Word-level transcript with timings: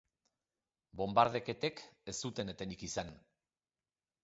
Bonbardaketek 1.01 1.85
ez 2.13 2.17
zuten 2.27 2.51
etenik 2.57 2.89
izan. 2.91 3.15